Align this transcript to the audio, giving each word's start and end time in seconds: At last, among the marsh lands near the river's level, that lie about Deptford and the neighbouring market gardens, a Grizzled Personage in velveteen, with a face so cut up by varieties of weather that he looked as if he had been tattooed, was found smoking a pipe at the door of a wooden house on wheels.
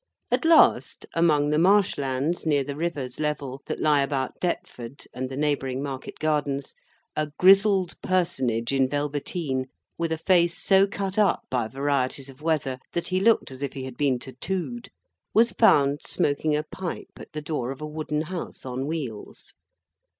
At 0.31 0.45
last, 0.45 1.05
among 1.13 1.51
the 1.51 1.59
marsh 1.59 1.95
lands 1.95 2.43
near 2.43 2.63
the 2.63 2.75
river's 2.75 3.19
level, 3.19 3.61
that 3.67 3.79
lie 3.79 4.01
about 4.01 4.39
Deptford 4.39 5.05
and 5.13 5.29
the 5.29 5.37
neighbouring 5.37 5.83
market 5.83 6.17
gardens, 6.17 6.73
a 7.15 7.29
Grizzled 7.37 8.01
Personage 8.01 8.73
in 8.73 8.89
velveteen, 8.89 9.67
with 9.99 10.11
a 10.11 10.17
face 10.17 10.57
so 10.57 10.87
cut 10.87 11.19
up 11.19 11.43
by 11.51 11.67
varieties 11.67 12.29
of 12.31 12.41
weather 12.41 12.79
that 12.93 13.09
he 13.09 13.19
looked 13.19 13.51
as 13.51 13.61
if 13.61 13.73
he 13.73 13.83
had 13.83 13.95
been 13.95 14.17
tattooed, 14.17 14.89
was 15.35 15.51
found 15.51 15.99
smoking 16.01 16.55
a 16.55 16.63
pipe 16.63 17.19
at 17.19 17.33
the 17.33 17.41
door 17.43 17.69
of 17.69 17.79
a 17.79 17.85
wooden 17.85 18.21
house 18.21 18.65
on 18.65 18.87
wheels. 18.87 19.53